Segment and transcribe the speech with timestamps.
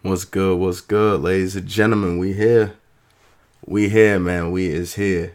[0.00, 0.60] What's good?
[0.60, 2.18] What's good, ladies and gentlemen?
[2.18, 2.74] We here.
[3.66, 4.52] We here, man.
[4.52, 5.34] We is here.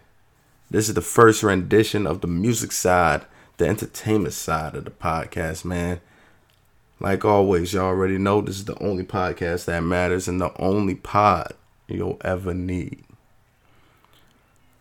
[0.72, 3.26] This is the first rendition of the music side,
[3.58, 6.00] the entertainment side of the podcast, man.
[7.02, 10.96] Like always, y'all already know this is the only podcast that matters and the only
[10.96, 11.52] pod
[11.90, 13.04] you'll ever need.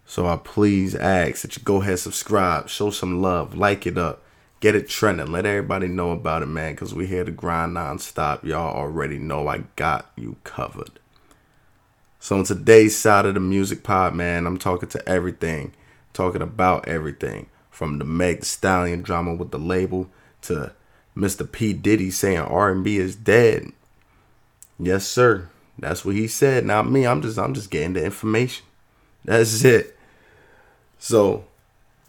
[0.07, 4.22] So I please ask that you go ahead, subscribe, show some love, like it up,
[4.63, 6.77] get it trending, let everybody know about it, man.
[6.77, 8.45] Cause we here to grind nonstop.
[8.45, 11.01] Y'all already know I got you covered.
[12.21, 15.73] So on today's side of the music pod, man, I'm talking to everything,
[16.13, 20.09] talking about everything from the Meg Thee Stallion drama with the label
[20.43, 20.73] to
[21.17, 21.51] Mr.
[21.51, 23.73] P Diddy saying R&B is dead.
[24.79, 25.49] Yes, sir.
[25.77, 26.65] That's what he said.
[26.65, 27.05] Not me.
[27.05, 28.65] I'm just I'm just getting the information.
[29.25, 29.99] That's it.
[31.01, 31.47] So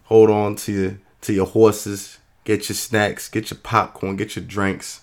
[0.03, 2.20] hold on to your to your horses.
[2.43, 3.29] Get your snacks.
[3.29, 4.15] Get your popcorn.
[4.15, 5.02] Get your drinks.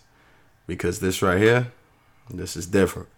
[0.66, 1.72] Because this right here,
[2.28, 3.08] this is different.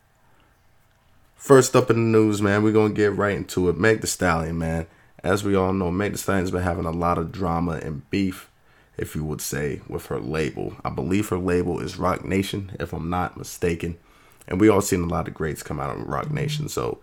[1.37, 3.77] First up in the news, man, we're gonna get right into it.
[3.77, 4.87] Meg Thee Stallion, man.
[5.23, 8.49] As we all know, Meg Thee Stallion's been having a lot of drama and beef
[8.97, 10.77] if you would say, with her label.
[10.85, 13.99] I believe her label is Roc Nation, if I'm not mistaken.
[14.47, 16.69] And we all seen a lot of greats come out of Roc Nation.
[16.69, 17.01] So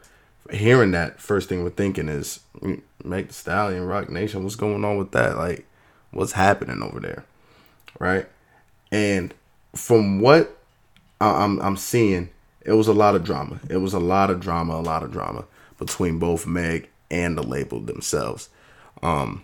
[0.51, 4.85] hearing that, first thing we're thinking is mm, Meg Thee Stallion, Roc Nation, what's going
[4.85, 5.37] on with that?
[5.37, 5.65] Like,
[6.11, 7.25] what's happening over there?
[7.99, 8.27] Right?
[8.91, 9.33] And
[9.75, 10.57] from what
[11.21, 12.29] I'm I'm seeing,
[12.61, 13.59] it was a lot of drama.
[13.69, 15.45] It was a lot of drama, a lot of drama
[15.77, 18.49] between both Meg and the label themselves.
[19.01, 19.43] Um,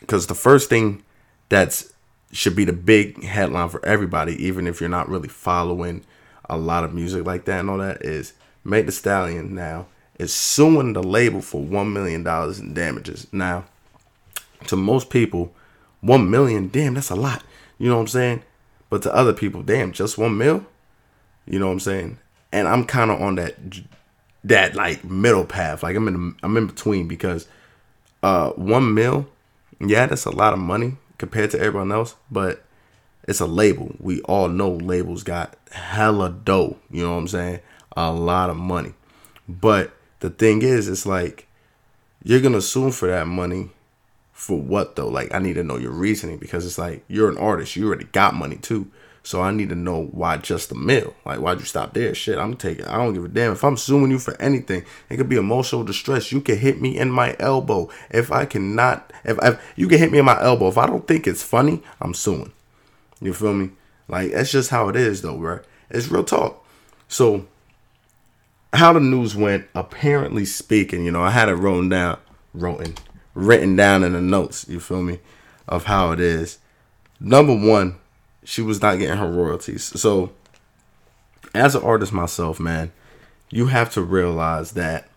[0.00, 1.04] because the first thing
[1.48, 1.92] that's
[2.32, 6.04] should be the big headline for everybody, even if you're not really following
[6.48, 8.32] a lot of music like that and all that, is
[8.64, 9.86] Meg Thee Stallion now
[10.18, 13.26] is suing the label for one million dollars in damages.
[13.32, 13.64] Now,
[14.68, 15.54] to most people,
[16.02, 17.42] one million, damn, that's a lot.
[17.78, 18.42] You know what I'm saying?
[18.90, 20.66] But to other people, damn, just one mil.
[21.46, 22.18] You know what I'm saying?
[22.52, 23.56] And I'm kind of on that
[24.44, 25.82] that like middle path.
[25.82, 27.48] Like I'm in I'm in between because
[28.22, 29.28] uh one mil,
[29.80, 32.64] yeah, that's a lot of money compared to everyone else, but
[33.26, 33.94] it's a label.
[33.98, 36.76] We all know labels got hella dough.
[36.90, 37.60] You know what I'm saying?
[37.96, 38.94] A lot of money.
[39.48, 41.46] But the thing is, it's like
[42.24, 43.70] you're gonna sue for that money
[44.42, 45.06] for what though?
[45.06, 48.06] Like I need to know your reasoning because it's like you're an artist, you already
[48.06, 48.90] got money too.
[49.22, 51.14] So I need to know why just the mill.
[51.24, 52.12] Like why'd you stop there?
[52.12, 52.86] Shit, I'm taking.
[52.86, 54.84] I don't give a damn if I'm suing you for anything.
[55.08, 56.32] It could be emotional distress.
[56.32, 59.12] You can hit me in my elbow if I cannot.
[59.24, 61.80] If, if you can hit me in my elbow if I don't think it's funny,
[62.00, 62.50] I'm suing.
[63.20, 63.70] You feel me?
[64.08, 65.60] Like that's just how it is though, right?
[65.88, 66.66] It's real talk.
[67.06, 67.46] So
[68.72, 72.18] how the news went, apparently speaking, you know, I had it written down,
[72.52, 72.96] written,
[73.34, 74.66] written down in the notes.
[74.68, 75.20] You feel me?
[75.68, 76.58] Of how it is.
[77.20, 77.96] Number one,
[78.44, 79.84] she was not getting her royalties.
[79.84, 80.32] So,
[81.54, 82.92] as an artist myself, man,
[83.50, 85.08] you have to realize that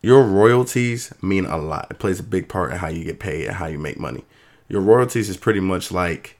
[0.00, 1.88] your royalties mean a lot.
[1.90, 4.24] It plays a big part in how you get paid and how you make money.
[4.68, 6.38] Your royalties is pretty much like,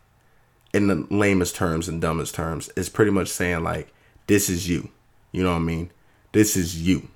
[0.72, 3.92] in the lamest terms and dumbest terms, it's pretty much saying like,
[4.26, 4.88] this is you.
[5.30, 5.90] You know what I mean?
[6.32, 7.08] This is you.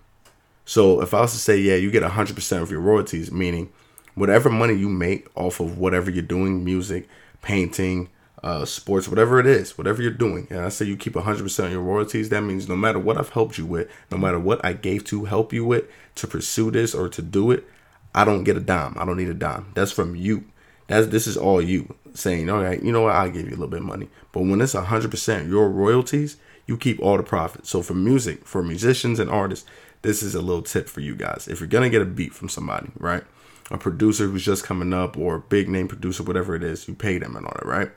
[0.66, 3.72] So if I was to say, yeah, you get 100% of your royalties, meaning
[4.15, 7.09] whatever money you make off of whatever you're doing, music,
[7.41, 8.09] painting,
[8.43, 11.72] uh, sports, whatever it is, whatever you're doing, and I say you keep 100% of
[11.72, 14.72] your royalties, that means no matter what I've helped you with, no matter what I
[14.72, 15.84] gave to help you with
[16.16, 17.65] to pursue this or to do it,
[18.12, 18.97] I don't get a dime.
[18.98, 19.72] I don't need a dime.
[19.75, 20.44] That's from you.
[20.88, 22.48] That's this is all you saying.
[22.48, 23.14] All right, you know what?
[23.14, 24.08] I'll give you a little bit of money.
[24.32, 26.36] But when it's 100% your royalties,
[26.66, 27.66] you keep all the profit.
[27.66, 29.69] So for music, for musicians and artists,
[30.02, 31.48] this is a little tip for you guys.
[31.48, 33.24] If you're gonna get a beat from somebody, right?
[33.70, 36.94] A producer who's just coming up or a big name producer, whatever it is, you
[36.94, 37.91] pay them and all that, right?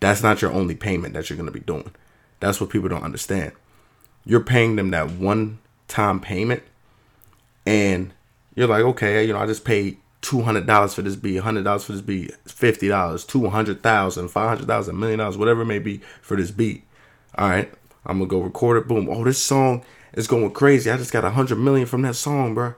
[0.00, 1.92] That's not your only payment that you're to be doing.
[2.40, 3.52] That's what people don't understand.
[4.26, 6.62] You're paying them that one time payment,
[7.64, 8.12] and
[8.54, 11.64] you're like, okay, you know, I just paid two hundred dollars for this beat, hundred
[11.64, 15.62] dollars for this beat, fifty dollars, two hundred thousand, five hundred thousand, million dollars, whatever
[15.62, 16.84] it may be for this beat.
[17.36, 17.72] All right,
[18.06, 18.88] I'm gonna go record it.
[18.88, 19.08] Boom.
[19.08, 19.84] Oh, this song
[20.14, 20.90] is going crazy.
[20.90, 22.74] I just got a hundred million from that song, bro.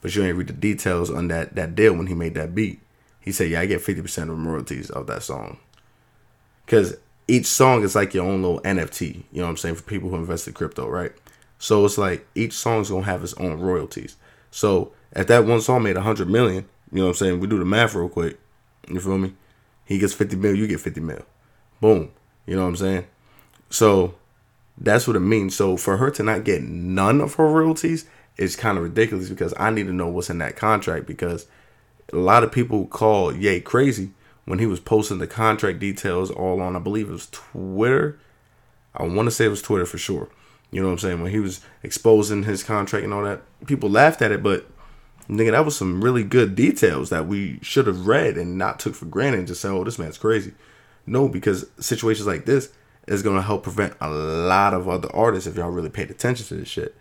[0.00, 2.80] But you ain't read the details on that that deal when he made that beat.
[3.20, 5.58] He said, "Yeah, I get fifty percent of royalties of that song."
[6.68, 9.14] because each song is like your own little NFT.
[9.32, 11.12] You know what I'm saying for people who invest in crypto, right?
[11.58, 14.16] So it's like each song's gonna have its own royalties.
[14.50, 17.40] So if that one song made a hundred million, you know what I'm saying?
[17.40, 18.38] We do the math real quick.
[18.88, 19.34] You feel me?
[19.84, 21.24] He gets 50 mil, you get 50 mil.
[21.80, 22.10] Boom.
[22.46, 23.06] You know what I'm saying?
[23.70, 24.14] So
[24.76, 25.54] that's what it means.
[25.54, 28.06] So for her to not get none of her royalties
[28.36, 31.46] is kind of ridiculous because I need to know what's in that contract because
[32.12, 34.10] a lot of people call Ye crazy
[34.48, 38.18] when he was posting the contract details all on, I believe it was Twitter.
[38.94, 40.30] I want to say it was Twitter for sure.
[40.70, 41.22] You know what I'm saying?
[41.22, 44.66] When he was exposing his contract and all that, people laughed at it, but
[45.28, 48.94] nigga, that was some really good details that we should have read and not took
[48.94, 50.54] for granted and just say, oh, this man's crazy.
[51.06, 52.70] No, because situations like this
[53.06, 56.54] is gonna help prevent a lot of other artists if y'all really paid attention to
[56.54, 56.94] this shit.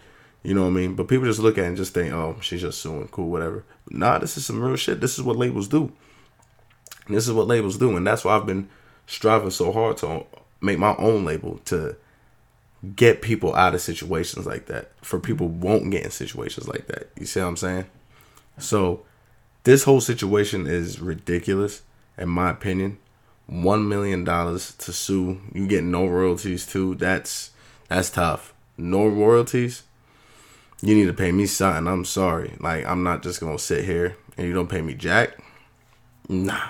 [0.43, 0.95] You know what I mean?
[0.95, 3.65] But people just look at it and just think, oh, she's just suing, cool, whatever.
[3.89, 5.01] Nah, this is some real shit.
[5.01, 5.91] This is what labels do.
[7.09, 8.69] This is what labels do, and that's why I've been
[9.05, 10.25] striving so hard to
[10.61, 11.95] make my own label to
[12.95, 14.91] get people out of situations like that.
[15.01, 17.09] For people won't get in situations like that.
[17.17, 17.85] You see what I'm saying?
[18.57, 19.05] So
[19.63, 21.81] this whole situation is ridiculous,
[22.17, 22.97] in my opinion.
[23.47, 26.95] One million dollars to sue, you get no royalties too.
[26.95, 27.51] That's
[27.87, 28.53] that's tough.
[28.77, 29.83] No royalties.
[30.81, 31.87] You need to pay me something.
[31.87, 32.55] I'm sorry.
[32.59, 35.37] Like I'm not just gonna sit here and you don't pay me jack.
[36.27, 36.69] Nah,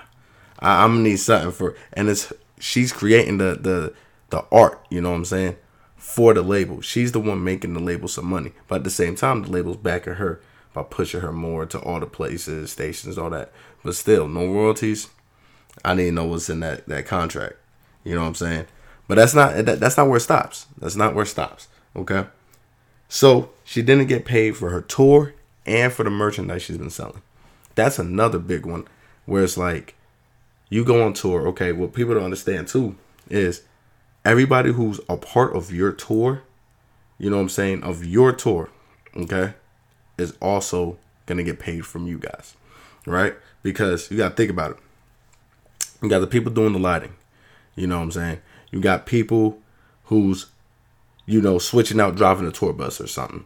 [0.60, 1.75] I, am gonna need something for.
[1.94, 3.94] And it's she's creating the the
[4.30, 4.86] the art.
[4.89, 5.56] You know what I'm saying?
[5.95, 8.54] For the label, she's the one making the label some money.
[8.68, 10.42] But at the same time, the label's backing her
[10.77, 13.51] by pushing her more to all the places, stations, all that.
[13.83, 15.09] But still, no royalties.
[15.83, 17.56] I need to know what's in that that contract.
[18.03, 18.65] You know what I'm saying?
[19.07, 20.68] But that's not that, that's not where it stops.
[20.77, 21.68] That's not where it stops.
[21.95, 22.25] Okay.
[23.09, 25.33] So she didn't get paid for her tour
[25.65, 27.24] and for the merchandise she's been selling.
[27.74, 28.88] That's another big one
[29.25, 29.95] where it's like
[30.69, 31.47] you go on tour.
[31.47, 32.95] Okay, what people don't understand too
[33.29, 33.63] is
[34.24, 36.44] everybody who's a part of your tour,
[37.18, 38.69] you know what I'm saying, of your tour,
[39.15, 39.53] okay,
[40.17, 42.55] is also gonna get paid from you guys,
[43.05, 43.35] right?
[43.63, 44.77] Because you gotta think about it.
[46.01, 47.15] You got the people doing the lighting,
[47.75, 48.39] you know what I'm saying.
[48.71, 49.59] You got people
[50.05, 50.47] who's,
[51.25, 53.45] you know, switching out driving a tour bus or something,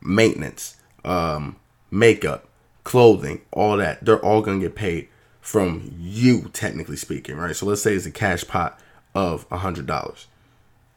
[0.00, 1.56] maintenance, um,
[1.90, 2.48] makeup,
[2.84, 4.04] clothing, all that.
[4.04, 5.08] They're all gonna get paid
[5.40, 7.56] from you, technically speaking, right?
[7.56, 8.78] So let's say it's a cash pot
[9.14, 10.26] of a hundred dollars.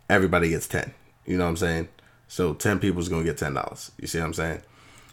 [0.09, 0.93] Everybody gets ten.
[1.25, 1.87] You know what I'm saying?
[2.27, 3.91] So ten people is gonna get ten dollars.
[3.99, 4.61] You see what I'm saying?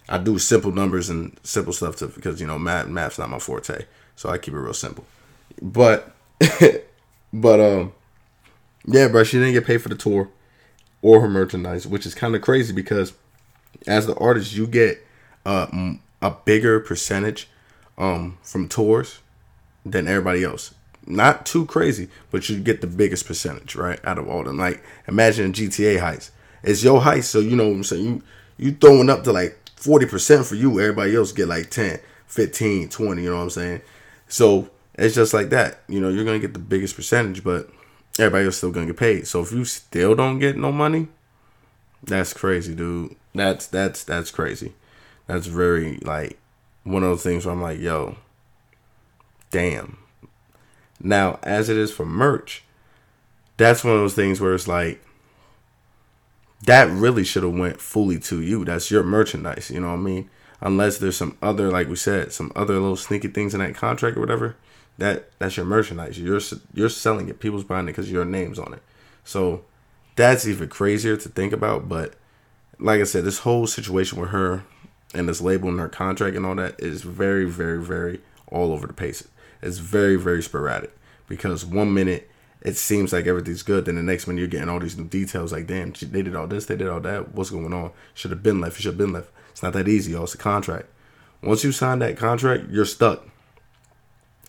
[0.09, 3.39] I do simple numbers and simple stuff to because you know math math's not my
[3.39, 5.05] forte, so I keep it real simple.
[5.61, 6.15] But
[7.33, 7.93] but um
[8.87, 10.29] yeah, bro, she didn't get paid for the tour
[11.03, 13.13] or her merchandise, which is kind of crazy because
[13.87, 15.05] as the artist, you get
[15.45, 17.49] a bigger percentage
[17.99, 19.21] um from tours
[19.85, 20.75] than everybody else.
[21.07, 23.99] Not too crazy, but you get the biggest percentage, right?
[24.05, 24.59] Out of all them.
[24.59, 26.31] Like imagine GTA heist.
[26.63, 28.05] It's your heist, so you know what I'm saying.
[28.05, 28.23] You
[28.59, 33.23] you throwing up to like 40% for you, everybody else get like 10, 15, 20,
[33.23, 33.83] you know what I'm saying?
[34.29, 35.81] So it's just like that.
[35.89, 37.69] You know, you're gonna get the biggest percentage, but
[38.19, 39.27] everybody else still gonna get paid.
[39.27, 41.09] So if you still don't get no money,
[42.03, 43.17] that's crazy, dude.
[43.35, 44.75] That's that's that's crazy.
[45.27, 46.39] That's very like
[46.85, 48.17] one of those things where I'm like, yo,
[49.51, 49.99] damn.
[51.01, 52.63] Now, as it is for merch,
[53.57, 55.05] that's one of those things where it's like
[56.65, 58.65] that really should have went fully to you.
[58.65, 60.31] That's your merchandise, you know what I mean?
[60.61, 64.17] Unless there's some other, like we said, some other little sneaky things in that contract
[64.17, 64.57] or whatever.
[64.99, 66.19] That that's your merchandise.
[66.19, 66.41] You're
[66.75, 67.41] you're selling it.
[67.41, 68.83] People's buying it because your name's on it.
[69.25, 69.65] So
[70.15, 71.89] that's even crazier to think about.
[71.89, 72.15] But
[72.79, 74.65] like I said, this whole situation with her
[75.15, 78.87] and this label and her contract and all that is very, very, very all over
[78.87, 79.27] the place.
[79.63, 80.93] It's very, very sporadic
[81.27, 82.31] because one minute
[82.65, 85.53] it seems like everything's good, then the next minute you're getting all these new details.
[85.53, 87.35] Like, damn, they did all this, they did all that.
[87.35, 87.91] What's going on?
[88.15, 88.77] Should have been left.
[88.77, 89.31] Should have been left.
[89.51, 90.25] It's not that easy, y'all.
[90.25, 90.87] It's a contract.
[91.43, 93.27] Once you sign that contract, you're stuck.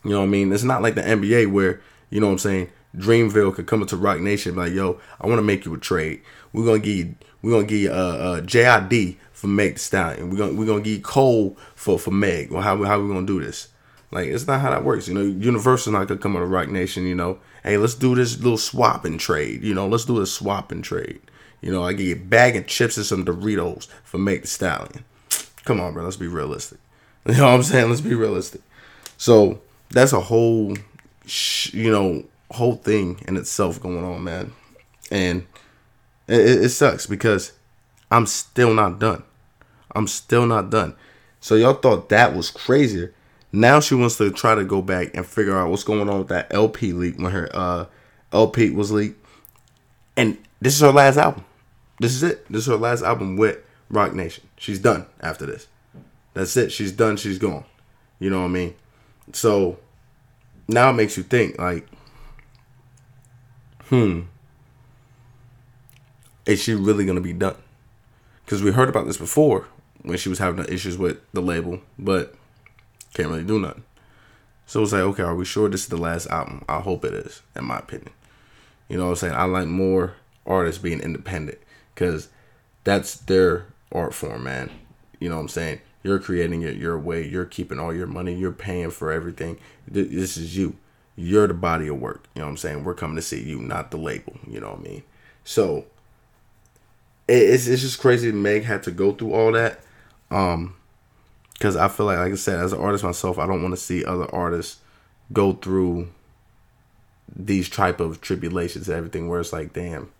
[0.04, 0.52] You know what I mean?
[0.54, 2.70] It's not like the NBA where you know what I'm saying.
[2.96, 6.22] Dreamville could come into Roc Nation like, yo, I want to make you a trade.
[6.52, 10.30] We're gonna give you, we're gonna give you uh, uh, JID for Meg Thee Stallion.
[10.30, 12.52] We're gonna we're gonna give you Cole for for Meg.
[12.52, 13.70] Well, how how we gonna do this?
[14.14, 15.08] Like, it's not how that works.
[15.08, 17.06] You know, Universal not gonna come into Roc Nation.
[17.06, 19.64] You know, hey, let's do this little swap and trade.
[19.64, 21.20] You know, let's do a swap and trade.
[21.62, 25.04] You know, I get a bag of chips and some Doritos for Make the Stallion.
[25.66, 26.04] Come on, bro.
[26.04, 26.80] Let's be realistic.
[27.26, 27.88] You know what I'm saying?
[27.88, 28.60] Let's be realistic.
[29.18, 30.76] So that's a whole,
[31.72, 34.52] you know, whole thing in itself going on, man.
[35.10, 35.48] And
[36.28, 37.54] it, it sucks because
[38.12, 39.24] I'm still not done.
[39.96, 40.96] I'm still not done.
[41.40, 43.14] So y'all thought that was crazier.
[43.56, 46.28] Now she wants to try to go back and figure out what's going on with
[46.30, 47.86] that LP leak when her uh,
[48.32, 49.24] LP was leaked.
[50.18, 51.46] And this is her last album.
[52.00, 52.48] This is it.
[52.50, 54.44] This is her last album with Roc Nation.
[54.58, 55.68] She's done after this.
[56.34, 56.72] That's it.
[56.72, 57.16] She's done.
[57.16, 57.64] She's gone.
[58.18, 58.76] You know what I mean?
[59.34, 59.78] So
[60.68, 61.88] now it makes you think like,
[63.86, 64.22] hmm,
[66.48, 67.56] is she really gonna be done?
[68.46, 69.68] Because we heard about this before
[70.02, 72.36] when she was having issues with the label, but
[73.14, 73.84] can't really do nothing.
[74.66, 76.64] So it's like, okay, are we sure this is the last album?
[76.68, 78.12] I hope it is, in my opinion.
[78.88, 79.36] You know what I'm saying?
[79.36, 80.16] I like more
[80.46, 81.60] artists being independent
[81.94, 82.30] because
[82.84, 84.72] that's their art form, man.
[85.20, 85.82] You know what I'm saying?
[86.04, 87.26] You're creating it your way.
[87.28, 88.36] You're keeping all your money.
[88.36, 89.58] You're paying for everything.
[89.88, 90.76] This is you.
[91.16, 92.28] You're the body of work.
[92.36, 92.84] You know what I'm saying?
[92.84, 94.34] We're coming to see you, not the label.
[94.48, 95.04] You know what I mean?
[95.44, 95.86] So
[97.28, 98.32] it's it's just crazy.
[98.32, 99.80] Meg had to go through all that.
[100.30, 100.76] Um,
[101.54, 103.82] because I feel like, like I said, as an artist myself, I don't want to
[103.82, 104.80] see other artists
[105.32, 106.10] go through
[107.36, 109.30] these type of tribulations and everything.
[109.30, 110.12] Where it's like, damn,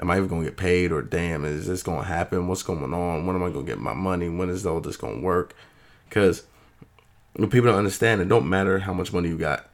[0.00, 0.92] am I even gonna get paid?
[0.92, 2.48] Or damn, is this gonna happen?
[2.48, 3.26] What's going on?
[3.26, 4.28] When am I gonna get my money?
[4.28, 5.54] When is all this gonna work?
[6.08, 6.44] Because
[7.36, 9.68] people don't understand, it don't matter how much money you got.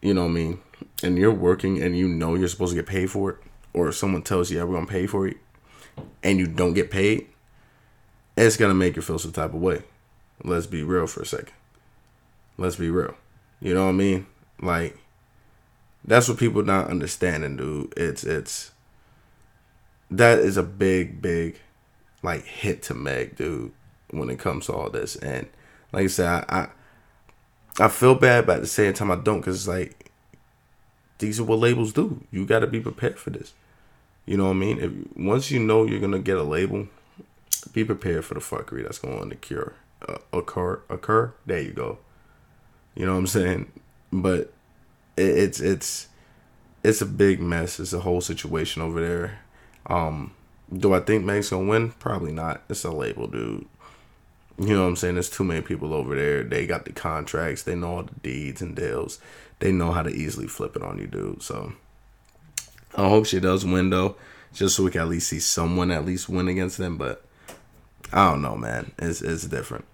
[0.00, 0.60] You know what I mean?
[1.02, 3.36] And you're working and you know you're supposed to get paid for it,
[3.72, 5.38] or someone tells you, yeah, we're gonna pay for it,
[6.22, 7.26] and you don't get paid,
[8.36, 9.82] it's gonna make you feel some type of way.
[10.44, 11.52] Let's be real for a second.
[12.56, 13.14] Let's be real.
[13.60, 14.26] You know what I mean?
[14.60, 14.98] Like
[16.04, 17.92] that's what people not understanding, dude.
[17.96, 18.72] It's it's
[20.10, 21.58] that is a big, big
[22.22, 23.72] like hit to Meg, dude,
[24.10, 25.16] when it comes to all this.
[25.16, 25.48] And
[25.92, 26.68] like I said, I
[27.78, 30.10] I, I feel bad, but at the same time I don't, cause it's like
[31.18, 32.24] these are what labels do.
[32.30, 33.54] You got to be prepared for this.
[34.24, 34.78] You know what I mean?
[34.78, 36.88] If once you know you're gonna get a label,
[37.72, 39.74] be prepared for the fuckery that's going to cure
[40.06, 41.32] uh, occur occur.
[41.46, 41.98] There you go.
[42.94, 43.72] You know what I'm saying?
[44.12, 44.52] But
[45.16, 46.08] it, it's it's
[46.82, 47.80] it's a big mess.
[47.80, 49.40] It's a whole situation over there.
[49.86, 50.32] Um,
[50.76, 51.90] do I think Meg's gonna win?
[51.92, 52.62] Probably not.
[52.68, 53.66] It's a label, dude.
[54.58, 55.14] You know what I'm saying?
[55.14, 56.42] There's too many people over there.
[56.42, 57.62] They got the contracts.
[57.62, 59.20] They know all the deeds and deals.
[59.60, 61.42] They know how to easily flip it on you, dude.
[61.42, 61.72] So
[62.96, 64.16] I hope she does win though,
[64.52, 66.96] just so we can at least see someone at least win against them.
[66.96, 67.24] But
[68.12, 68.92] I don't know, man.
[68.98, 69.84] It's it's different.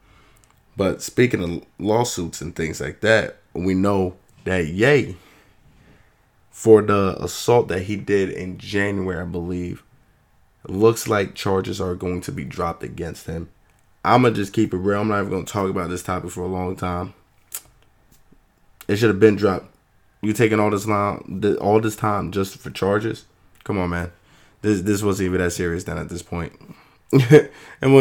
[0.77, 5.17] But speaking of lawsuits and things like that, we know that Ye
[6.55, 9.83] for the assault that he did in January, I believe,
[10.69, 13.51] looks like charges are going to be dropped against him.
[14.05, 15.01] I'm gonna just keep it real.
[15.01, 17.15] I'm not even gonna talk about this topic for a long time.
[18.87, 19.67] It should have been dropped.
[20.23, 23.25] You taking all this long, all this time just for charges?
[23.65, 24.13] Come on, man.
[24.63, 26.53] This this wasn't even that serious then at this point.
[27.13, 27.51] and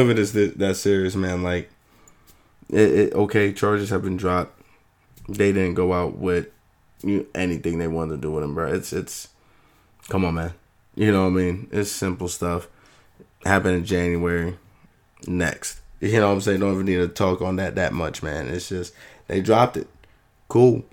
[0.09, 1.69] it is that serious, man, like
[2.69, 4.59] it, it, okay, charges have been dropped.
[5.29, 6.47] They didn't go out with
[7.03, 8.73] you, anything they wanted to do with him, bro.
[8.73, 9.29] It's it's
[10.09, 10.53] come on, man.
[10.95, 11.67] You know what I mean?
[11.71, 12.67] It's simple stuff.
[13.45, 14.57] Happened in January.
[15.25, 16.59] Next, you know what I'm saying?
[16.59, 18.47] Don't even need to talk on that that much, man.
[18.47, 18.93] It's just
[19.27, 19.87] they dropped it.
[20.49, 20.83] Cool,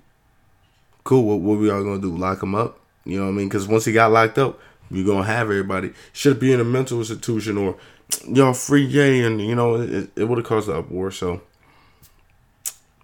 [1.03, 1.23] cool.
[1.25, 2.15] What what we all gonna do?
[2.15, 2.79] Lock him up?
[3.03, 3.49] You know what I mean?
[3.49, 6.99] Because once he got locked up, you're gonna have everybody should be in a mental
[6.99, 7.75] institution or
[8.27, 11.11] y'all free Ye, and you know it, it would have caused an uproar.
[11.11, 11.41] So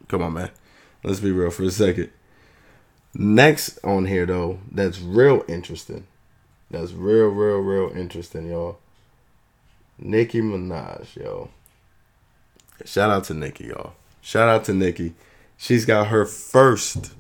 [0.08, 0.50] Come on, man.
[1.04, 2.10] Let's be real for a second.
[3.14, 6.08] Next on here though, that's real interesting.
[6.72, 8.80] That's real, real, real interesting, y'all.
[9.98, 11.50] Nicki Minaj, yo.
[12.86, 13.94] Shout out to Nicki, y'all.
[14.22, 15.14] Shout out to Nicki.
[15.58, 17.14] She's got her first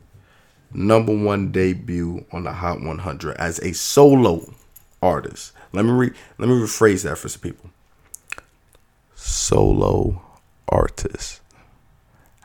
[0.74, 4.54] number one debut on the Hot 100 as a solo
[5.02, 5.54] artist.
[5.74, 7.70] Let me re- let me rephrase that for some people.
[9.18, 10.22] Solo
[10.70, 11.42] artist.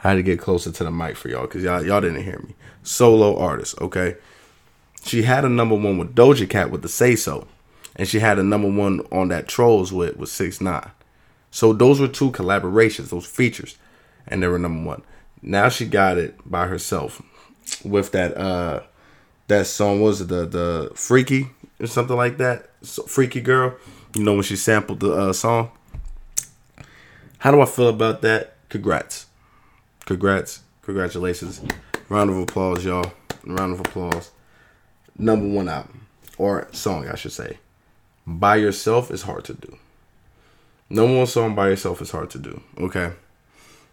[0.02, 2.38] I had to get closer to the mic for y'all because y'all y'all didn't hear
[2.40, 2.54] me.
[2.82, 4.16] Solo artist, okay.
[5.04, 7.46] She had a number one with Doja Cat with the Say So,
[7.94, 10.90] and she had a number one on that Trollz with with Six Nine.
[11.50, 13.76] So those were two collaborations, those features,
[14.26, 15.02] and they were number one.
[15.42, 17.20] Now she got it by herself
[17.84, 18.80] with that uh
[19.48, 22.70] that song was it the the Freaky or something like that.
[22.80, 23.76] So, Freaky Girl,
[24.14, 25.70] you know when she sampled the uh, song.
[27.42, 28.54] How do I feel about that?
[28.68, 29.26] Congrats.
[30.06, 30.60] Congrats.
[30.82, 31.60] Congratulations.
[32.08, 33.12] Round of applause, y'all.
[33.44, 34.30] Round of applause.
[35.18, 36.06] Number one album.
[36.38, 37.58] Or song, I should say.
[38.24, 39.76] By yourself is hard to do.
[40.88, 42.62] Number one song by yourself is hard to do.
[42.78, 43.10] Okay.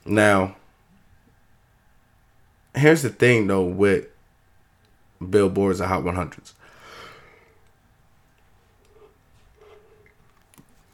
[0.05, 0.55] Now,
[2.75, 4.05] here's the thing though with
[5.27, 6.53] Billboards and Hot 100s.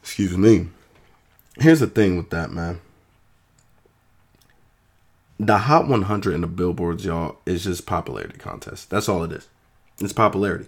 [0.00, 0.68] Excuse me.
[1.58, 2.80] Here's the thing with that, man
[5.38, 8.90] the Hot 100 and the billboards, y'all, is just popularity contest.
[8.90, 9.48] That's all it is.
[10.00, 10.66] It's popularity.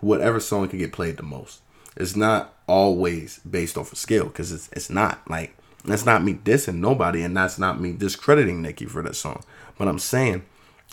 [0.00, 1.60] Whatever song can get played the most.
[1.96, 6.34] It's not always based off of skill because it's it's not like that's not me
[6.34, 9.42] dissing nobody and that's not me discrediting Nicki for that song.
[9.76, 10.44] What I'm saying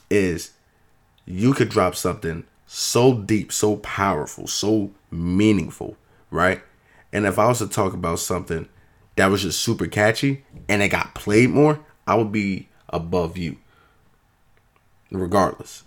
[0.10, 0.52] is
[1.26, 5.98] you could drop something so deep, so powerful, so meaningful,
[6.32, 6.62] right?
[7.14, 8.68] And if I was to talk about something
[9.18, 13.58] that was just super catchy and it got played more, I would be above you.
[15.12, 15.84] Regardless.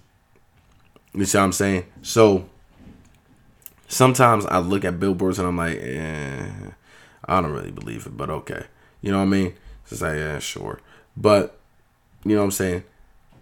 [1.14, 1.86] You see what I'm saying?
[2.02, 2.48] So
[3.88, 6.50] sometimes I look at billboards and I'm like, eh,
[7.24, 8.64] I don't really believe it, but okay.
[9.00, 9.54] You know what I mean?
[9.90, 10.80] It's like, yeah, sure.
[11.16, 11.58] But,
[12.24, 12.84] you know what I'm saying?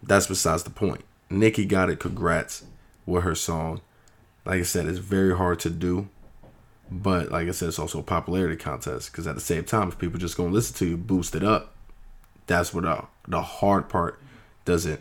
[0.02, 1.02] That's besides the point.
[1.30, 1.98] Nicki got it.
[1.98, 2.64] Congrats
[3.06, 3.80] with her song.
[4.44, 6.08] Like I said, it's very hard to do.
[6.90, 9.98] But like I said, it's also a popularity contest because at the same time, if
[9.98, 11.74] people just gonna listen to you, boost it up.
[12.46, 14.18] That's what the, the hard part
[14.64, 15.00] doesn't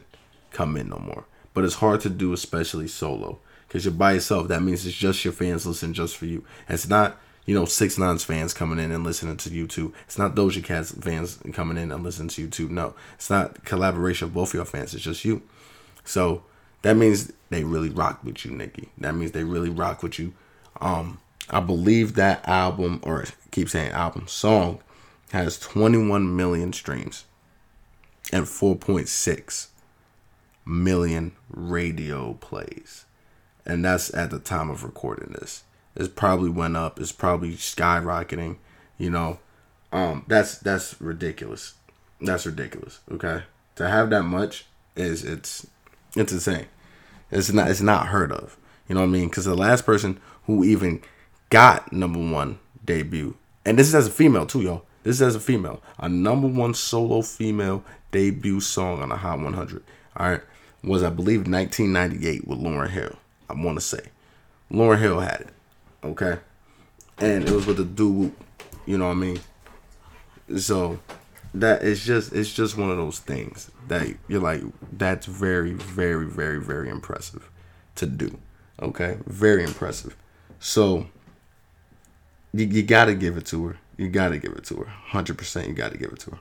[0.51, 1.25] come in no more.
[1.53, 4.47] But it's hard to do, especially solo because you're by yourself.
[4.47, 6.43] That means it's just your fans listening just for you.
[6.67, 9.93] It's not you know Six Nine's fans coming in and listening to you too.
[10.05, 12.67] It's not Doja Cat's fans coming in and listening to you too.
[12.69, 14.93] No, it's not collaboration of both your fans.
[14.93, 15.41] It's just you.
[16.03, 16.43] So
[16.81, 18.89] that means they really rock with you, Nicki.
[18.97, 20.33] That means they really rock with you.
[20.79, 24.79] Um, I believe that album, or keep saying album, song,
[25.31, 27.25] has 21 million streams
[28.31, 29.67] and 4.6
[30.65, 33.05] million radio plays
[33.67, 35.63] and that's at the time of recording this.
[35.95, 36.99] It's probably went up.
[36.99, 38.57] It's probably skyrocketing.
[38.97, 39.39] You know,
[39.91, 41.73] um, that's that's ridiculous.
[42.21, 43.01] That's ridiculous.
[43.11, 43.43] Okay,
[43.75, 45.67] to have that much is it's
[46.15, 46.67] it's insane.
[47.29, 48.57] It's not it's not heard of.
[48.87, 49.27] You know what I mean?
[49.27, 51.01] Because the last person who even
[51.49, 53.35] got number one debut,
[53.65, 54.83] and this is as a female too, y'all.
[55.03, 59.39] This is as a female, a number one solo female debut song on the Hot
[59.39, 59.83] 100.
[60.17, 60.41] All right,
[60.83, 63.15] was I believe 1998 with Lauryn Hill.
[63.49, 64.01] I want to say.
[64.71, 65.49] Lauryn Hill had it.
[66.03, 66.37] Okay.
[67.19, 68.31] And it was with the doo
[68.85, 69.39] You know what I mean?
[70.57, 70.99] So
[71.53, 74.61] that it's just it's just one of those things that you're like
[74.93, 77.49] that's very very very very impressive
[77.95, 78.37] to do
[78.81, 80.15] okay very impressive
[80.59, 81.07] so
[82.53, 84.93] you, you got to give it to her you got to give it to her
[85.11, 86.39] 100% you got to give it to her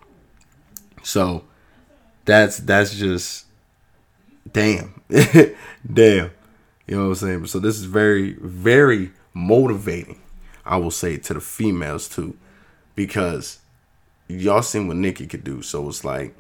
[1.02, 1.44] so
[2.24, 3.46] that's that's just
[4.52, 5.02] damn
[5.92, 6.30] damn
[6.86, 7.46] you know what I'm saying?
[7.46, 10.20] So this is very, very motivating,
[10.64, 12.36] I will say, to the females too.
[12.94, 13.58] Because
[14.28, 15.62] y'all seen what Nicki could do.
[15.62, 16.34] So it's like,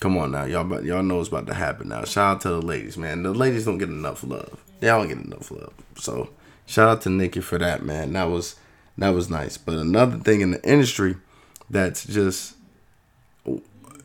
[0.00, 0.44] come on now.
[0.44, 2.04] Y'all y'all know it's about to happen now.
[2.04, 3.22] Shout out to the ladies, man.
[3.22, 4.62] The ladies don't get enough love.
[4.80, 5.72] They don't get enough love.
[5.96, 6.30] So
[6.66, 8.12] shout out to Nicki for that, man.
[8.12, 8.56] That was
[8.98, 9.56] that was nice.
[9.56, 11.16] But another thing in the industry
[11.68, 12.54] that's just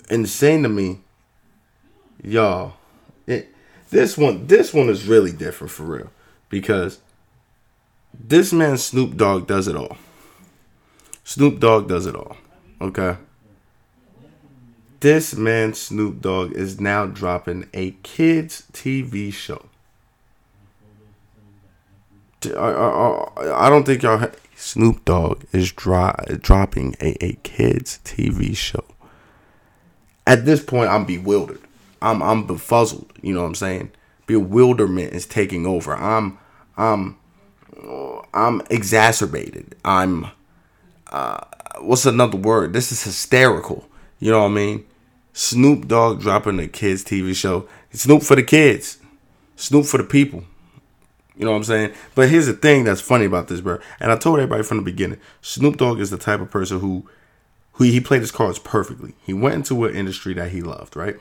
[0.10, 1.00] insane to me,
[2.24, 2.74] y'all,
[3.28, 3.54] it
[3.90, 6.12] this one, this one is really different for real
[6.50, 7.00] because
[8.14, 9.98] this man Snoop Dogg does it all.
[11.24, 12.38] Snoop Dogg does it all.
[12.82, 13.18] Okay.
[15.00, 19.66] This man Snoop Dogg is now dropping a kids TV show.
[22.46, 24.30] I, I, uh, uh, uh, I don't think y'all.
[24.60, 28.84] Snoop Dogg is dro- dropping a, a kids TV show.
[30.28, 31.62] At this point, I'm bewildered.
[32.02, 33.10] I'm I'm befuzzled.
[33.22, 33.92] You know what I'm saying?
[34.28, 35.96] Bewilderment is taking over.
[35.96, 36.38] I'm
[36.76, 37.16] I'm
[38.34, 39.76] I'm exacerbated.
[39.86, 40.28] I'm
[41.10, 41.40] uh,
[41.80, 42.74] what's another word?
[42.74, 43.88] This is hysterical.
[44.20, 44.86] You know what I mean?
[45.32, 47.68] Snoop Dogg dropping a kids TV show.
[47.94, 48.98] Snoop for the kids.
[49.56, 50.44] Snoop for the people.
[51.40, 51.94] You know what I'm saying?
[52.16, 53.80] But here's the thing that's funny about this, bro.
[54.00, 57.08] And I told everybody from the beginning, Snoop Dogg is the type of person who
[57.74, 59.14] who he played his cards perfectly.
[59.26, 61.18] He went into an industry that he loved, right?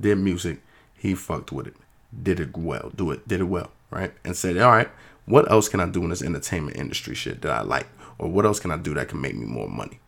[0.00, 0.58] did music,
[0.96, 1.76] he fucked with it,
[2.22, 4.12] did it well, do it, did it well, right?
[4.24, 4.88] And said, all right,
[5.26, 7.86] what else can I do in this entertainment industry shit that I like,
[8.18, 10.00] or what else can I do that can make me more money?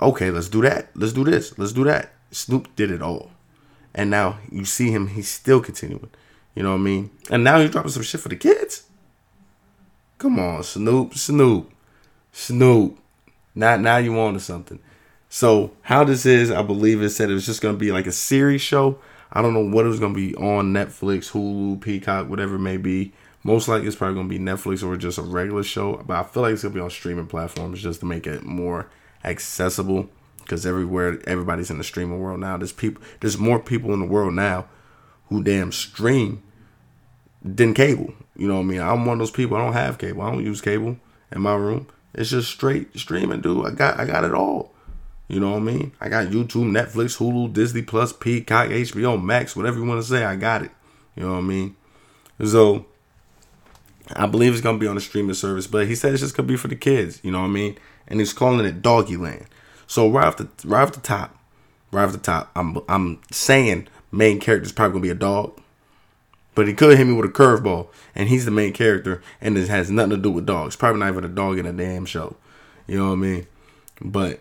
[0.00, 0.90] Okay, let's do that.
[0.94, 1.58] Let's do this.
[1.58, 2.12] Let's do that.
[2.30, 3.32] Snoop did it all,
[3.94, 5.08] and now you see him.
[5.08, 6.10] He's still continuing.
[6.54, 7.10] You know what I mean?
[7.30, 8.84] And now he's dropping some shit for the kids.
[10.18, 11.72] Come on, Snoop, Snoop,
[12.30, 12.98] Snoop.
[13.54, 14.78] Now, now you on to something.
[15.28, 18.12] So how this is, I believe it said it was just gonna be like a
[18.12, 18.98] series show.
[19.32, 22.76] I don't know what it was gonna be on Netflix, Hulu, Peacock, whatever it may
[22.76, 23.12] be.
[23.42, 26.02] Most likely it's probably gonna be Netflix or just a regular show.
[26.06, 28.90] But I feel like it's gonna be on streaming platforms just to make it more
[29.24, 30.08] accessible.
[30.38, 32.58] Because everywhere, everybody's in the streaming world now.
[32.58, 34.66] There's people, there's more people in the world now
[35.32, 36.42] who damn stream
[37.42, 38.12] than cable.
[38.36, 38.80] You know what I mean?
[38.80, 39.56] I'm one of those people.
[39.56, 40.22] I don't have cable.
[40.22, 40.96] I don't use cable
[41.30, 41.86] in my room.
[42.14, 43.66] It's just straight streaming, dude.
[43.66, 44.72] I got, I got it all.
[45.28, 45.92] You know what I mean?
[46.00, 50.24] I got YouTube, Netflix, Hulu, Disney Plus, Peacock, HBO Max, whatever you want to say,
[50.24, 50.70] I got it.
[51.16, 51.76] You know what I mean?
[52.44, 52.86] So
[54.14, 56.48] I believe it's gonna be on a streaming service, but he said it's just gonna
[56.48, 57.20] be for the kids.
[57.22, 57.78] You know what I mean?
[58.08, 59.46] And he's calling it Doggyland.
[59.86, 61.36] So right off the right off the top,
[61.92, 65.60] right off the top, I'm I'm saying main character is probably gonna be a dog,
[66.54, 69.68] but he could hit me with a curveball, and he's the main character, and it
[69.68, 70.76] has nothing to do with dogs.
[70.76, 72.36] Probably not even a dog in a damn show.
[72.86, 73.46] You know what I mean?
[74.00, 74.40] But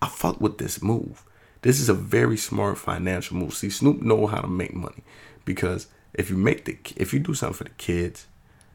[0.00, 1.24] I fuck with this move.
[1.62, 3.54] This is a very smart financial move.
[3.54, 5.02] See, Snoop know how to make money
[5.44, 8.26] because if you make the if you do something for the kids,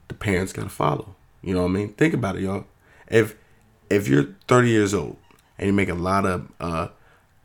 [0.08, 1.16] the parents gotta follow.
[1.42, 1.94] You know what I mean?
[1.94, 2.66] Think about it, y'all.
[3.08, 3.36] If
[3.90, 5.18] if you're 30 years old
[5.58, 6.90] and you make a lot of uh,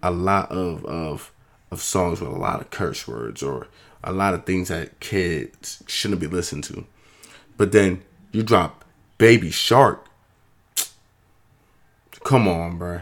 [0.03, 1.33] a lot of of
[1.71, 3.67] of songs with a lot of curse words or
[4.03, 6.87] a lot of things that kids shouldn't be listening to,
[7.57, 8.03] but then
[8.33, 8.85] you drop
[9.19, 10.07] Baby Shark.
[12.25, 13.01] Come on, bro.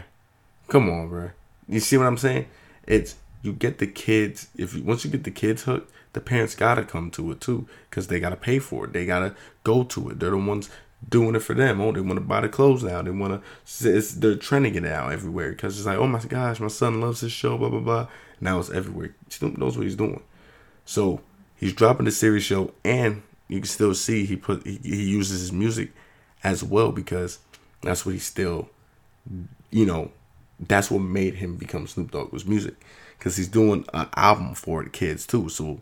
[0.67, 1.31] Come on, bro.
[1.67, 2.47] You see what I'm saying?
[2.85, 6.55] It's you get the kids if you once you get the kids hooked, the parents
[6.55, 8.93] gotta come to it too because they gotta pay for it.
[8.93, 10.19] They gotta go to it.
[10.19, 10.69] They're the ones
[11.07, 11.79] doing it for them.
[11.79, 13.01] Oh, they want to buy the clothes now.
[13.01, 14.01] They want to.
[14.19, 17.31] They're trending it out everywhere because it's like, oh my gosh, my son loves this
[17.31, 17.57] show.
[17.57, 18.07] Blah blah blah.
[18.39, 19.15] Now it's everywhere.
[19.29, 20.21] Snoop knows what he's doing.
[20.85, 21.21] So
[21.55, 25.41] he's dropping the series show, and you can still see he put he, he uses
[25.41, 25.91] his music
[26.43, 27.39] as well because
[27.81, 28.69] that's what he still,
[29.69, 30.11] you know,
[30.59, 32.75] that's what made him become Snoop Dogg was music
[33.17, 35.49] because he's doing an album for the kids too.
[35.49, 35.81] So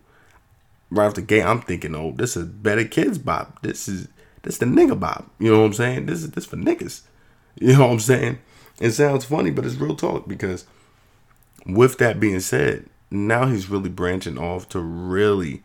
[0.89, 3.61] right off the gate, I'm thinking, oh, this is better Kidz Bop.
[3.61, 4.07] This is
[4.43, 5.29] this the nigga bop.
[5.39, 6.05] You know what I'm saying?
[6.05, 7.01] This is this for niggas.
[7.57, 8.39] You know what I'm saying?
[8.81, 10.65] It sounds funny, but it's real talk because
[11.65, 15.63] with that being said, now he's really branching off to really,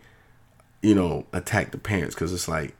[0.82, 2.74] you know, attack the parents because it's like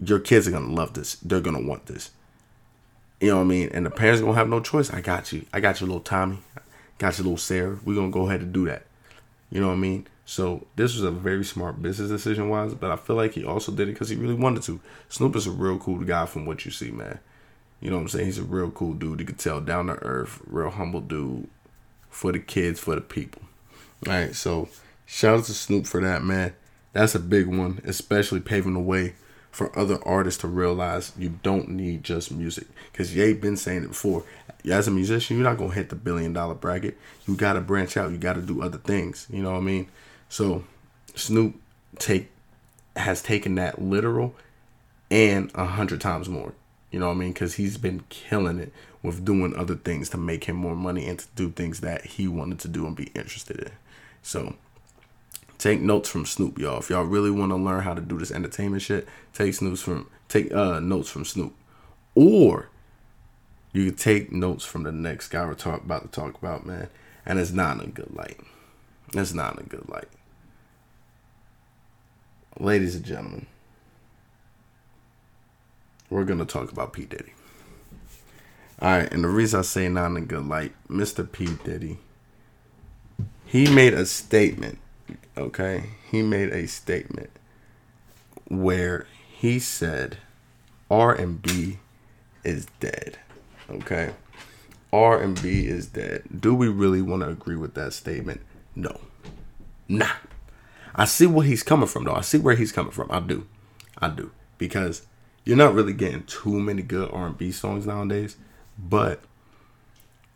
[0.00, 1.16] your kids are gonna love this.
[1.16, 2.10] They're gonna want this.
[3.20, 3.70] You know what I mean?
[3.72, 4.92] And the parents gonna have no choice.
[4.92, 5.44] I got you.
[5.52, 6.38] I got you, little Tommy.
[6.98, 7.78] Got you, little Sarah.
[7.84, 8.84] We're gonna go ahead and do that.
[9.50, 10.06] You know what I mean?
[10.24, 13.72] So this was a very smart business decision wise, but I feel like he also
[13.72, 14.80] did it because he really wanted to.
[15.08, 17.18] Snoop is a real cool guy from what you see, man.
[17.80, 18.26] You know what I'm saying?
[18.26, 19.20] He's a real cool dude.
[19.20, 21.48] You could tell down to earth, real humble dude
[22.10, 23.42] for the kids, for the people.
[24.06, 24.68] All right, so
[25.06, 26.54] shout out to Snoop for that, man.
[26.92, 29.14] That's a big one, especially paving the way
[29.50, 32.66] for other artists to realize you don't need just music.
[32.92, 34.24] Because Ye been saying it before.
[34.70, 36.96] As a musician, you're not gonna hit the billion dollar bracket.
[37.26, 38.10] You gotta branch out.
[38.10, 39.26] You gotta do other things.
[39.30, 39.88] You know what I mean?
[40.28, 40.64] So
[41.14, 41.60] Snoop
[41.98, 42.30] take
[42.96, 44.34] has taken that literal
[45.10, 46.52] and a hundred times more.
[46.90, 47.32] You know what I mean?
[47.32, 51.18] Because he's been killing it with doing other things to make him more money and
[51.18, 53.70] to do things that he wanted to do and be interested in.
[54.22, 54.56] So
[55.58, 56.78] take notes from Snoop, y'all.
[56.78, 60.08] If y'all really want to learn how to do this entertainment shit, take Snoop's from
[60.28, 61.54] take uh notes from Snoop,
[62.14, 62.70] or
[63.72, 66.88] you can take notes from the next guy we're talk, about to talk about, man.
[67.24, 68.40] And it's not in a good light.
[69.14, 70.08] It's not in a good light.
[72.58, 73.46] Ladies and gentlemen,
[76.10, 77.32] we're gonna talk about P Diddy.
[78.80, 81.30] All right, and the reason I say not in a good light, Mr.
[81.30, 81.98] P Diddy,
[83.44, 84.78] he made a statement
[85.38, 87.30] okay, he made a statement
[88.48, 90.18] where he said
[90.90, 91.78] R&B
[92.44, 93.18] is dead.
[93.70, 94.12] Okay?
[94.92, 96.24] R&B is dead.
[96.40, 98.40] Do we really want to agree with that statement?
[98.74, 99.00] No.
[99.86, 100.06] Nah.
[100.94, 102.14] I see where he's coming from though.
[102.14, 103.10] I see where he's coming from.
[103.10, 103.46] I do.
[103.98, 104.32] I do.
[104.56, 105.06] Because
[105.44, 108.36] you're not really getting too many good R&B songs nowadays,
[108.78, 109.20] but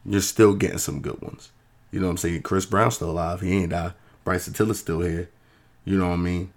[0.04, 1.50] you're still getting some good ones.
[1.90, 2.42] You know what I'm saying?
[2.42, 3.40] Chris Brown's still alive.
[3.40, 3.92] He ain't died.
[4.24, 5.28] Bryce Tiller's still here.
[5.84, 6.52] You know what I mean?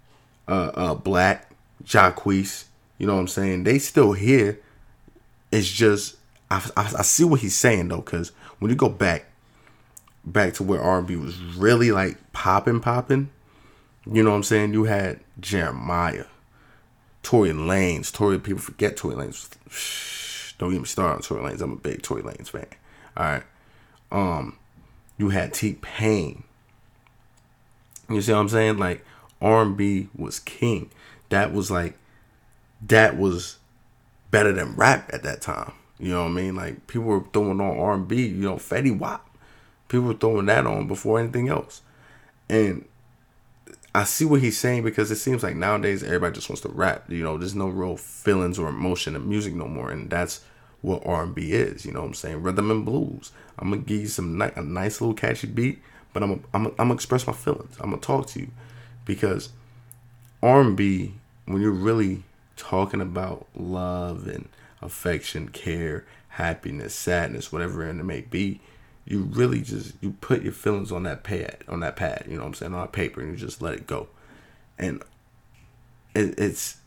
[0.48, 1.52] Uh, uh, Black,
[1.84, 2.66] Jacquees.
[2.98, 3.64] You know what I'm saying?
[3.64, 4.60] They still here.
[5.52, 6.16] It's just
[6.50, 9.26] I, I, I see what he's saying though, because when you go back,
[10.24, 13.30] back to where R&B was really like popping, popping.
[14.06, 14.74] You know what I'm saying?
[14.74, 16.26] You had Jeremiah,
[17.24, 18.12] Tory Lanez.
[18.14, 19.50] Tory people forget Tory Lanez.
[20.58, 21.62] Don't get me started on Tory Lanez.
[21.62, 22.68] I'm a big Tory Lanez fan.
[23.18, 23.44] All right.
[24.12, 24.58] Um,
[25.18, 26.44] you had T Pain.
[28.10, 28.78] You see what I'm saying?
[28.78, 29.04] Like
[29.42, 30.92] R&B was king.
[31.30, 31.98] That was like
[32.82, 33.58] that was
[34.32, 35.74] better than rap at that time.
[36.00, 36.56] You know what I mean?
[36.56, 39.30] Like people were throwing on R&B, you know, Fetty Wap.
[39.88, 41.82] People were throwing that on before anything else.
[42.50, 42.86] And
[43.96, 47.10] I see what he's saying because it seems like nowadays everybody just wants to rap.
[47.10, 50.44] You know, there's no real feelings or emotion in music no more, and that's
[50.82, 51.86] what R&B is.
[51.86, 52.44] You know what I'm saying?
[52.44, 53.32] Rhythm and blues.
[53.58, 55.82] I'm gonna give you some ni- a nice little catchy beat
[56.16, 57.76] but I'm a, I'm a, I'm gonna express my feelings.
[57.82, 58.48] I'm gonna talk to you
[59.04, 59.50] because
[60.42, 61.14] R&B
[61.46, 62.24] when you're really
[62.56, 64.48] talking about love and
[64.82, 68.62] affection, care, happiness, sadness, whatever it may be,
[69.06, 72.42] you really just you put your feelings on that pad, on that pad, you know
[72.42, 74.08] what I'm saying, on that paper, and you just let it go.
[74.78, 75.04] And
[76.16, 76.78] it, it's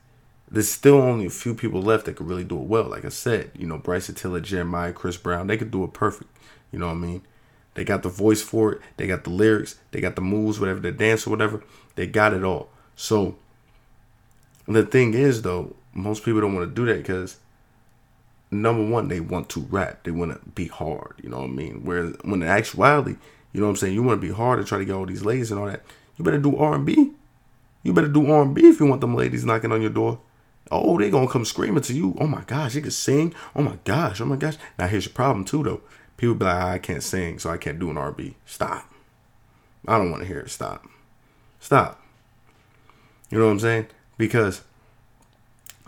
[0.51, 2.85] there's still only a few people left that could really do it well.
[2.85, 6.31] Like I said, you know, Bryce Tiller, Jeremiah, Chris Brown, they could do it perfect.
[6.73, 7.23] You know what I mean?
[7.75, 8.81] They got the voice for it.
[8.97, 9.77] They got the lyrics.
[9.93, 11.63] They got the moves, whatever, the dance or whatever.
[11.95, 12.71] They got it all.
[12.97, 13.37] So
[14.67, 17.37] the thing is, though, most people don't want to do that because
[18.51, 20.05] number one, they want to rap.
[20.05, 21.15] They want to be hard.
[21.23, 21.85] You know what I mean?
[21.85, 23.17] Where when in actuality,
[23.53, 25.07] you know what I'm saying, you want to be hard and try to get all
[25.07, 25.83] these ladies and all that.
[26.17, 27.13] You better do R&B.
[27.83, 30.21] You better do R&B if you want them ladies knocking on your door.
[30.71, 32.17] Oh, they gonna come screaming to you.
[32.21, 33.35] Oh my gosh, you can sing.
[33.57, 34.57] Oh my gosh, oh my gosh.
[34.79, 35.81] Now here's your problem too though.
[36.17, 38.37] People be like, ah, I can't sing, so I can't do an R&B.
[38.45, 38.93] Stop.
[39.87, 40.51] I don't want to hear it.
[40.51, 40.87] Stop.
[41.61, 42.03] Stop.
[43.31, 43.87] You know what I'm saying?
[44.19, 44.63] Because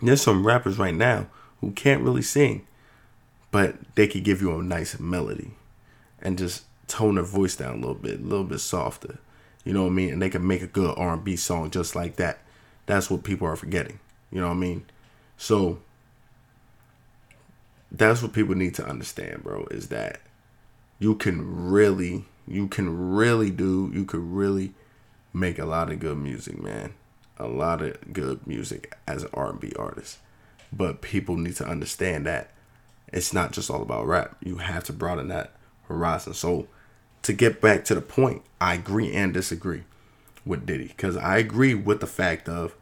[0.01, 1.27] there's some rappers right now
[1.61, 2.67] who can't really sing,
[3.51, 5.51] but they could give you a nice melody
[6.21, 9.19] and just tone their voice down a little bit, a little bit softer.
[9.63, 10.13] You know what I mean?
[10.13, 12.39] And they can make a good R&B song just like that.
[12.87, 13.99] That's what people are forgetting.
[14.31, 14.85] You know what I mean?
[15.37, 15.79] So
[17.91, 20.21] that's what people need to understand, bro, is that
[20.99, 24.73] you can really you can really do you could really
[25.33, 26.93] make a lot of good music, man.
[27.37, 30.19] A lot of good music as an R&B artist.
[30.73, 32.51] But people need to understand that
[33.11, 34.37] it's not just all about rap.
[34.41, 35.53] You have to broaden that
[35.87, 36.33] horizon.
[36.33, 36.67] So
[37.23, 39.83] to get back to the point, I agree and disagree
[40.45, 42.75] with Diddy because I agree with the fact of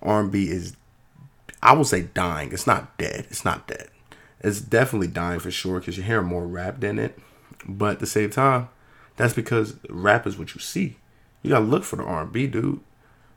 [0.00, 0.76] R&B is,
[1.62, 2.52] I will say dying.
[2.52, 3.26] It's not dead.
[3.30, 3.88] It's not dead.
[4.40, 7.18] It's definitely dying for sure because you're hearing more rap than it.
[7.66, 8.68] But at the same time,
[9.16, 10.96] that's because rap is what you see.
[11.42, 12.80] You gotta look for the R&B, dude.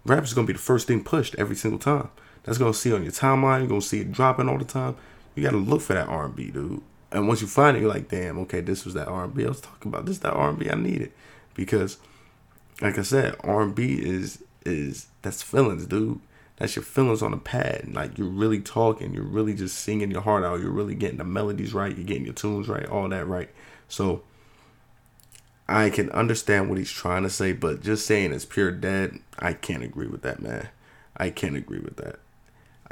[0.05, 2.09] Rap is gonna be the first thing pushed every single time.
[2.43, 3.59] That's gonna see on your timeline.
[3.59, 4.95] You're gonna see it dropping all the time.
[5.35, 6.81] You gotta look for that R&B, dude.
[7.11, 9.61] And once you find it, you're like, damn, okay, this was that R&B I was
[9.61, 10.05] talking about.
[10.05, 11.11] This is that R&B I needed
[11.53, 11.97] because,
[12.81, 16.19] like I said, R&B is is that's feelings, dude.
[16.57, 17.89] That's your feelings on a pad.
[17.93, 19.13] Like you're really talking.
[19.13, 20.59] You're really just singing your heart out.
[20.59, 21.95] You're really getting the melodies right.
[21.95, 22.85] You're getting your tunes right.
[22.85, 23.49] All that right.
[23.87, 24.23] So
[25.67, 29.53] I can understand what he's trying to say, but just saying it's pure dead, I
[29.53, 30.69] can't agree with that, man.
[31.15, 32.19] I can't agree with that.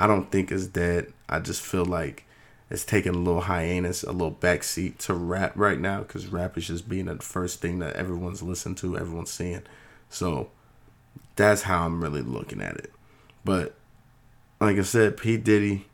[0.01, 1.13] I don't think it's dead.
[1.29, 2.25] I just feel like
[2.71, 6.65] it's taking a little hiatus, a little backseat to rap right now because rap is
[6.65, 9.61] just being the first thing that everyone's listening to, everyone's seeing.
[10.09, 10.49] So
[11.35, 12.91] that's how I'm really looking at it.
[13.45, 13.75] But
[14.59, 15.37] like I said, P.
[15.37, 15.85] Diddy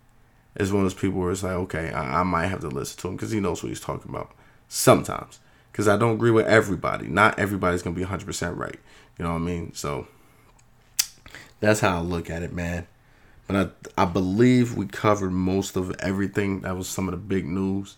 [0.56, 2.98] is one of those people where it's like, okay, I, I might have to listen
[3.02, 4.32] to him because he knows what he's talking about
[4.70, 5.41] sometimes
[5.74, 7.08] because I don't agree with everybody.
[7.08, 8.80] Not everybody's gonna be 100% right.
[9.20, 9.74] You know what I mean?
[9.74, 10.08] So
[11.60, 12.88] that's how I look at it, man.
[13.48, 13.56] But
[13.98, 16.62] I I believe we covered most of everything.
[16.62, 17.98] That was some of the big news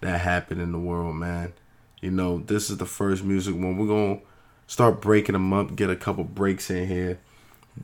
[0.00, 1.52] that happened in the world, man.
[2.00, 3.76] You know, this is the first music one.
[3.76, 4.20] We're gonna
[4.66, 7.18] start breaking them up, get a couple breaks in here,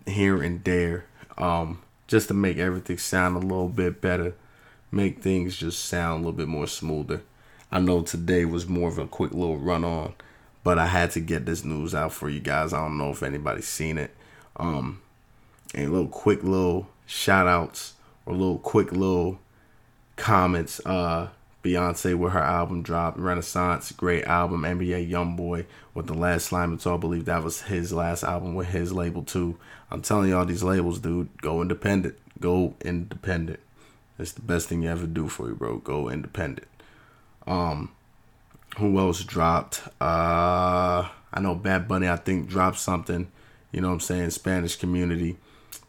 [0.07, 1.05] here and there,
[1.39, 4.35] um, just to make everything sound a little bit better,
[4.91, 7.23] make things just sound a little bit more smoother.
[7.71, 10.15] I know today was more of a quick little run on,
[10.65, 12.73] but I had to get this news out for you guys.
[12.73, 14.13] I don't know if anybody's seen it.
[14.57, 15.03] Um,
[15.75, 17.95] and little quick little shout outs
[18.27, 19.39] or little quick little
[20.17, 20.81] comments.
[20.85, 21.29] Uh,
[21.63, 24.63] Beyonce with her album drop, Renaissance, great album.
[24.63, 26.73] NBA YoungBoy with the last slime.
[26.73, 29.59] It's all believe that was his last album with his label too.
[29.91, 32.17] I'm telling y'all these labels, dude, go independent.
[32.41, 33.61] Go independent.
[34.19, 35.79] It's the best thing you ever do for you, bro.
[35.79, 36.69] Go independent.
[37.47, 37.91] Um,
[38.79, 39.83] who else dropped?
[40.01, 42.09] Uh, I know Bad Bunny.
[42.09, 43.31] I think dropped something.
[43.73, 44.31] You know what I'm saying?
[44.31, 45.37] Spanish community.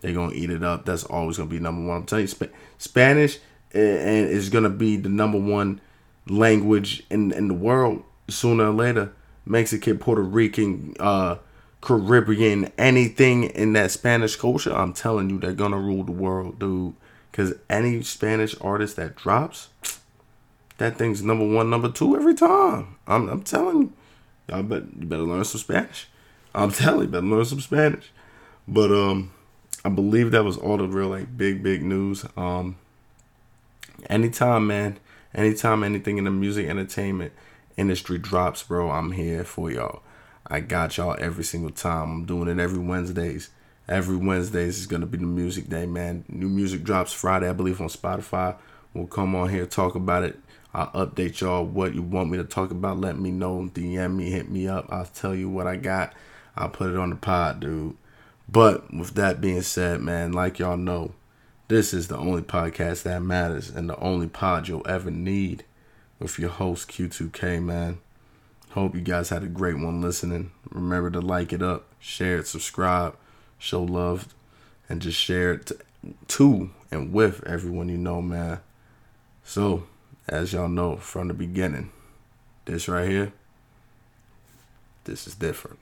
[0.01, 0.85] They're gonna eat it up.
[0.85, 1.97] That's always gonna be number one.
[1.97, 3.39] I'm telling you, Sp- Spanish
[3.73, 5.81] and is gonna be the number one
[6.27, 9.11] language in in the world sooner or later.
[9.45, 11.37] Mexican, Puerto Rican, uh,
[11.81, 16.95] Caribbean, anything in that Spanish culture, I'm telling you, they're gonna rule the world, dude.
[17.31, 19.69] Cause any Spanish artist that drops,
[20.79, 22.95] that thing's number one, number two every time.
[23.05, 23.93] I'm, I'm telling you,
[24.49, 26.07] y'all bet you better learn some Spanish.
[26.55, 28.11] I'm telling you, better learn some Spanish.
[28.67, 29.31] But um,
[29.85, 32.25] I believe that was all the real like big big news.
[32.35, 32.77] Um,
[34.09, 34.99] anytime, man,
[35.33, 37.33] anytime anything in the music entertainment
[37.77, 40.01] industry drops, bro, I'm here for y'all.
[40.45, 42.11] I got y'all every single time.
[42.11, 43.49] I'm doing it every Wednesdays.
[43.87, 46.25] Every Wednesdays is gonna be the music day, man.
[46.27, 48.55] New music drops Friday, I believe, on Spotify.
[48.93, 50.39] We'll come on here talk about it
[50.77, 52.99] I'll update y'all what you want me to talk about.
[52.99, 53.69] Let me know.
[53.73, 54.85] DM me, hit me up.
[54.89, 56.13] I'll tell you what I got.
[56.55, 57.97] I'll put it on the pod, dude.
[58.49, 61.13] But with that being said, man, like y'all know,
[61.67, 65.65] this is the only podcast that matters and the only pod you'll ever need
[66.19, 67.99] with your host Q2K, man.
[68.71, 70.51] Hope you guys had a great one listening.
[70.69, 73.17] Remember to like it up, share it, subscribe,
[73.57, 74.33] show love,
[74.87, 75.77] and just share it to,
[76.27, 78.59] to and with everyone you know, man.
[79.43, 79.83] So,
[80.27, 81.91] as y'all know from the beginning,
[82.65, 83.33] this right here,
[85.05, 85.79] this is different.